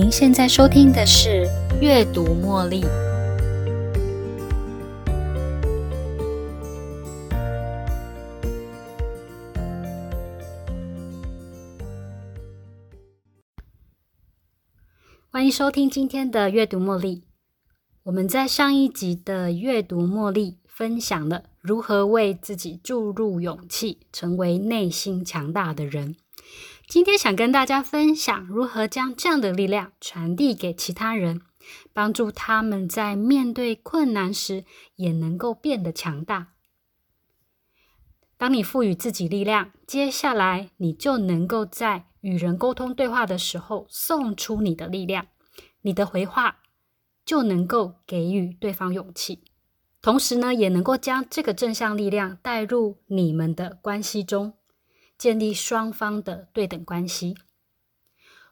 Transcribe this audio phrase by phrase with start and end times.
[0.00, 1.46] 您现在收听的是
[1.78, 2.80] 《阅读茉莉》。
[15.28, 17.16] 欢迎收听今天的《阅读茉莉》。
[18.04, 26.16] 我们在上一集的《阅读茉莉》分享了如何为自己注入勇气，成为内心强大的人。
[26.88, 31.42] 今天想跟大家分享如何将这样的力量传递给其他人，
[31.92, 34.64] 帮助他们在面对困难时
[34.96, 36.48] 也能够变得强大。
[38.36, 45.26] 当你赋予自己力量，接下来你就能够在与人沟通对话的时候送出你的力量，
[45.82, 46.60] 你的回话
[47.24, 49.44] 就能够给予对方勇气，
[50.02, 54.54] 同时呢，也能够将这个正向力量带入你们的关系中。
[55.20, 57.36] 建立双方的对等关系。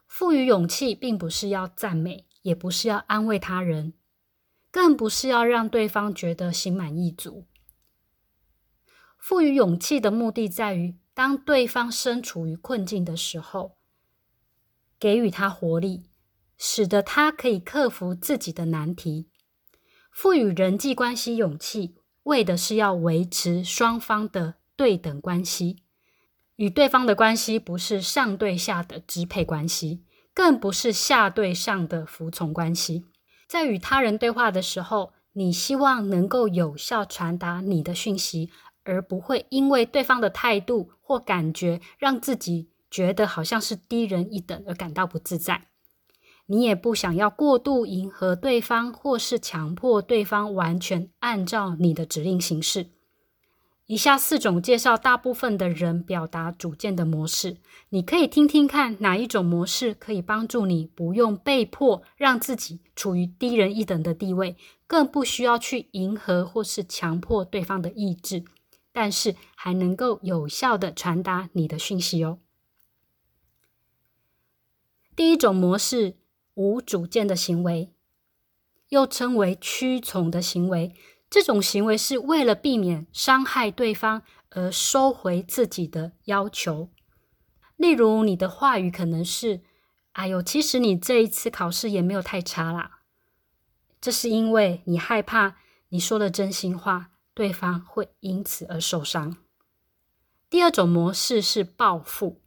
[0.05, 3.95] 赋予勇气，并不是要赞美，也不是要安慰他人，
[4.69, 7.47] 更不是要让对方觉得心满意足。
[9.17, 13.79] 赋予勇气的目的在于，当对方身处于困境的时候，
[14.99, 16.11] 给予他活力，
[16.55, 19.31] 使得他可以克服自己的难题。
[20.11, 25.81] 赋予人际关系勇气，为的是要维持双方的对等关系。
[26.59, 33.05] 与对方的关系不是上对下的支配关系，更不是下对上的服从关系。
[33.47, 38.49] 在与他人对话的时候，你希望能够有效传达你的讯息，
[38.83, 45.67] 而不会因为对方的态度或感觉让自己觉得好像是低人一等而感到不自在。
[46.47, 52.87] 你也不想要过度迎合对方，或是强迫对方完全按照你的指令行事。
[53.89, 57.57] 以下四种介绍大部分的人表达主见的模式，
[57.89, 64.55] 你可以听听看哪一种模式可以帮助你不用被迫让自己处于低人一等的地位，
[64.85, 68.43] 更不需要去迎合或是强迫对方的意志，
[68.91, 72.37] 但是还能够有效的传达你的讯息哦。
[75.15, 76.15] 第一种模式，
[76.53, 77.89] 无主见的行为，
[78.89, 80.93] 又称为屈从的行为。
[81.29, 86.89] 这种行为是为了避免伤害对方而收回自己的要求。
[87.75, 89.61] 例如，你的话语可能是
[90.13, 93.01] ：“哎呦，其实你这一次考试也没有太差啦。”
[94.01, 95.57] 这是因为你害怕
[95.89, 99.37] 你说的真心话，对方会因此而受伤。
[100.49, 102.41] 第二种模式是报复，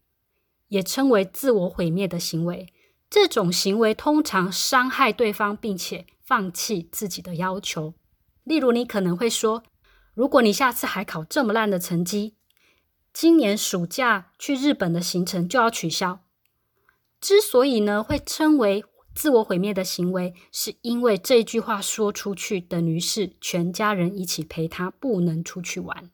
[0.69, 2.73] 也称为自我毁灭的行为。
[3.09, 7.95] 这种行为通常伤害对方，并且放弃自己的要求。
[8.45, 9.63] 例如，你可能会说
[10.15, 12.35] ：“如果你下次还考这么烂的成绩，
[13.13, 16.25] 今年暑假去日本的行程就要取消。”
[17.21, 26.11] 之所以呢会称为自我毁灭的行为，是因为这句话说出去，等于是全家人一起陪他不能出去玩。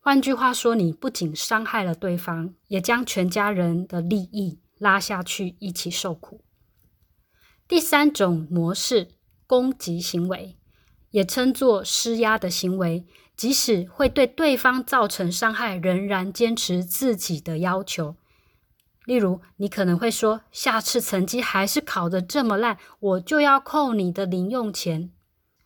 [0.00, 6.40] 换句话说，你不仅伤害了对方，也将全家人的利益拉下去，一起受苦。
[7.68, 9.08] 第三种模式，
[9.46, 10.56] 攻击行为。
[11.10, 13.06] 也称作施压的行为，
[13.36, 18.16] 即使会对对方造成伤害，仍然坚持自己的要求。
[19.06, 25.10] 例如，你可能会说：“下次成绩还是考得这么烂，我就要扣你的零用钱。”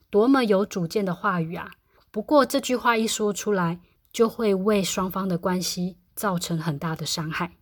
[0.09, 1.73] 多么有主见的话语啊！
[2.11, 3.81] 不过这句话一说出来，
[4.13, 7.57] 就会为双方的关系造成很大的伤害。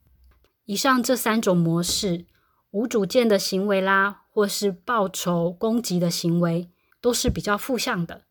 [0.66, 2.26] 以上这三种模式，
[2.70, 6.70] 无主见的行为啦，或是报仇攻击的行为。
[7.02, 8.22] 都是比较负向的。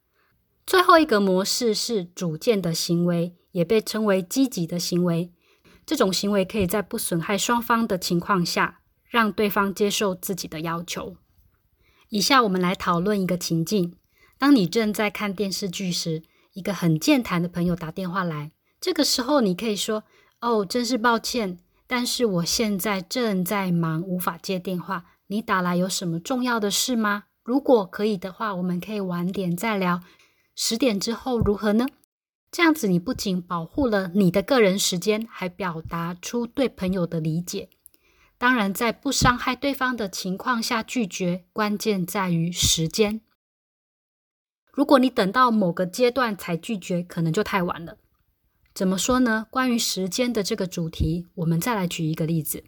[0.65, 5.31] 最后一个模式是主见的行为，也被称为积极的行为。
[5.85, 11.17] 这种行为可以在不损害双方的情况下，让对方接受自己的要求。
[12.09, 13.95] 以下我们来讨论一个情境：
[14.37, 18.51] 当你正在看电视剧时，一个很健谈的朋友打电话来。
[18.79, 20.03] 这个时候，你可以说
[20.41, 21.57] ：“哦，真是抱歉，
[21.87, 25.05] 但是我现在正在忙，无法接电话。
[25.27, 30.01] 你打来有什么重要的事吗？”如果可以的话，我们可以晚点再聊。
[30.55, 31.85] 十点之后如何呢？
[32.49, 37.67] 这样子，你不仅保护了你的个人时间，还表达出对朋友的理解。
[38.37, 43.19] 当然，在不伤害对方的情况下拒绝，关键在于时间。
[44.71, 47.97] 如果你等到某个阶段才拒绝，可能就太晚了。
[48.73, 49.47] 怎么说呢？
[49.51, 52.63] 关于时间的这个主题，我们再来举一个例子：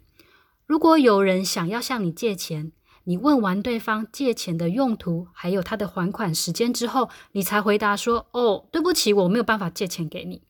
[0.66, 2.72] 如果有人想要向你借钱。
[3.04, 10.42] 你问完对方借钱的用途，还有他的还款时间之后，你才回答说：“哦，对不起，我没有办法借钱给你。”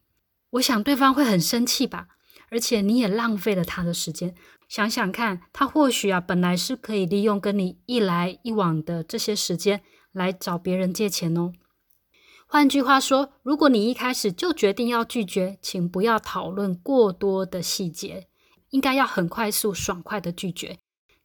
[0.50, 2.06] 我想对方会很生气吧，
[2.50, 4.34] 而且你也浪费了他的时间。
[4.68, 11.52] 想想看，他或许啊，本来是可以利用跟你一来一往的这些时间来找别人借钱哦。
[12.46, 18.28] 换句话说，如果你一开始就决定要拒绝，请不要讨论过多的细节，
[18.70, 20.78] 应该要很快速、爽快的拒绝。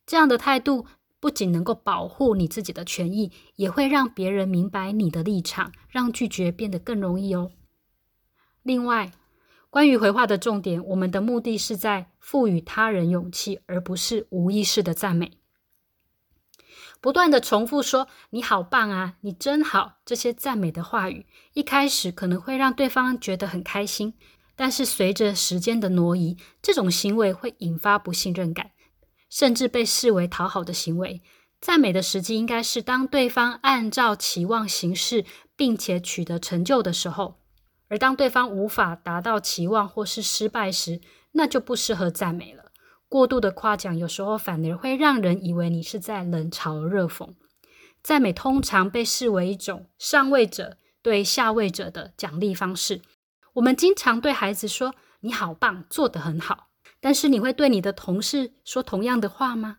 [0.08, 0.88] 这样的态度
[1.20, 7.52] 不仅能够保护你自己的权益，也会让别人明白你的立场，让拒绝变得更容易哦。
[8.64, 9.12] 另外，
[9.70, 15.34] 关于回话的重点，我们的目的是在赋予他人勇气，而不是无意识的赞美。
[17.02, 24.16] 不断的重复说“你好棒啊，你真好”这些赞美的话语，一开始可能会让对方觉得很开心，
[24.56, 28.72] 但是随着时间的挪移，这种行为会引发不信任感，
[29.30, 31.22] 甚至被视为讨好的行为。
[31.62, 37.42] 赞美的时机应该是当对方按照期望行事，并且取得成就的时候，
[37.90, 41.02] 而当对方无法达到期望或是失败时，
[41.34, 42.72] 那就不适合赞美了。
[43.10, 47.36] 过度的夸奖有时候反而会让人以为你是在冷嘲热讽。
[48.02, 53.02] 赞美通常被视为一种上位者对下位者的奖励方式。
[53.54, 56.69] 我们经常对孩子说：“你好棒，做得很好。”
[57.02, 59.78] 但是你会对你的同事说同样的话吗？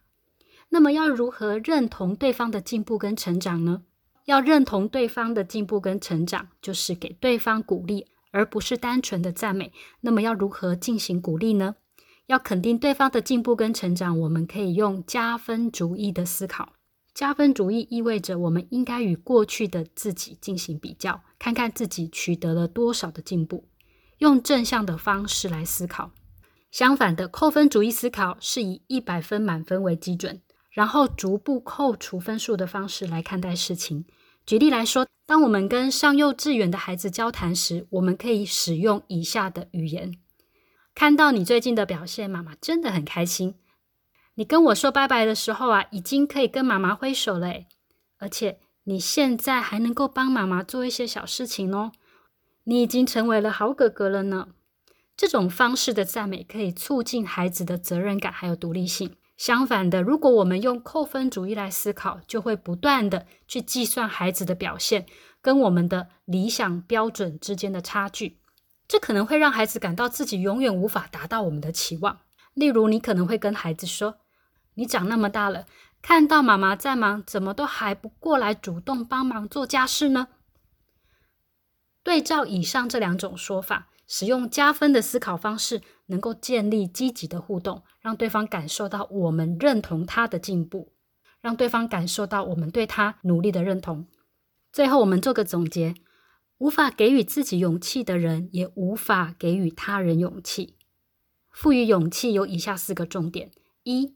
[0.70, 3.82] 那么要如何认同对方的进步跟成长呢？
[4.26, 9.72] 要认同对方的进步跟成长，就是给对方鼓励，而不是单纯的赞美。
[10.02, 11.74] 那么要如何进行鼓励呢？
[12.26, 16.74] 要肯定对方的进步跟成长，我们可以用加分主义的思考。
[17.12, 23.66] 加分主义意味着我们应该与过去的自己进行比较，看看自己取得了多少的进步，
[24.18, 26.12] 用正向的方式来思考。
[26.70, 30.40] 相反的，扣分主义思考是以一百分满分为基准，
[30.70, 34.04] 然后逐步扣除分数的方式来看待事情。
[34.46, 40.14] 举例来说，当我们跟上幼稚园的孩子交谈时，我们可以使用以下的语言。
[40.94, 43.56] 看到你最近的表现，妈妈真的很开心。
[44.34, 47.52] 你跟我说拜拜的时候啊，已经可以跟妈妈挥手了，
[48.18, 51.92] 而且你现在还能够帮妈妈做一些小事情哦。
[52.64, 54.48] 你已经成为了好哥哥了呢。
[55.20, 59.16] 这种方式的赞美可以促进孩子的责任感还有独立性。
[59.36, 65.04] 相反的，如果我们用扣分主义来思考，就会不断的去计算孩子的表现
[65.42, 68.38] 跟我们的理想标准之间的差距。
[68.88, 72.20] 这可能会让孩子感到自己永远无法达到我们的期望。
[72.54, 74.20] 例如，你可能会跟孩子说
[74.76, 75.66] ：“你长那么大了，
[76.00, 80.28] 看到妈妈在忙，怎么都还不过来主动帮忙做家事呢？”
[82.02, 90.92] 对照以上这两种说法，使用加分的思考方式，能够建立积极的互动，让对方感受到我们认同他的进步，
[91.40, 94.06] 让对方感受到我们对他努力的认同。
[94.72, 95.94] 最后，我们做个总结。
[96.58, 100.76] 无法给予自己勇气的人，也无法给予他人勇气。
[101.50, 103.50] 赋予勇气有以下四个重点：
[103.82, 104.14] 一、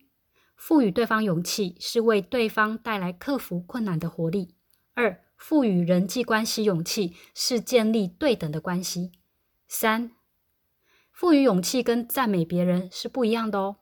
[0.54, 4.48] 赋予对方勇气是为对方带来克服困难的活力；
[4.92, 9.10] 二、赋予人际关系勇气是建立对等的关系；
[9.68, 10.12] 三、
[11.12, 13.76] 赋予勇气跟赞美别人是不一样的哦；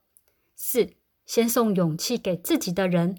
[0.57, 0.95] 四、
[1.25, 3.19] 先送勇气给自己的人，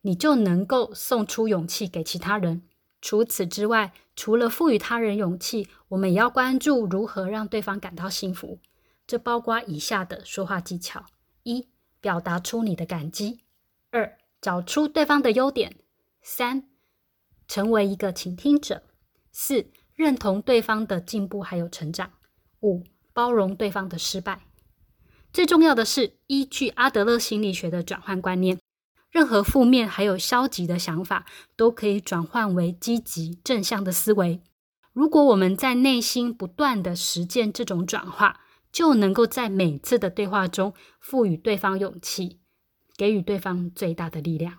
[0.00, 2.62] 你就能够送出勇气给其他人。
[3.02, 8.58] 除此之外，除了赋予他人勇气，我们也要关注如何让对方感到幸福。
[9.06, 11.04] 这包括以下的说话技巧：
[11.42, 11.68] 一、
[12.00, 13.40] 表达出你的感激；
[13.90, 15.72] 二、找出对方的优点；
[16.22, 16.70] 三、
[17.56, 18.82] 成为一个倾听者；
[19.32, 22.10] 四、认同对方的进步还有成长；
[22.60, 22.84] 五、
[23.14, 24.42] 包容对方的失败。
[25.32, 28.58] 最重要的是，依据阿德勒心理学的转换观念。
[29.10, 31.24] 任何负面还有消极的想法，
[31.56, 34.42] 都可以转换为积极正向的思维。
[34.92, 42.38] 如果我们在内心不断的实践这种转化，就能够在每次的对话中赋予对方勇气，
[42.98, 44.58] 给予对方最大的力量。